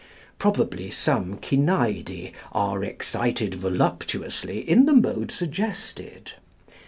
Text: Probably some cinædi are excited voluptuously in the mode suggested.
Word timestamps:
Probably 0.39 0.89
some 0.89 1.37
cinædi 1.37 2.31
are 2.53 2.83
excited 2.83 3.53
voluptuously 3.53 4.57
in 4.67 4.87
the 4.87 4.93
mode 4.95 5.29
suggested. 5.29 6.31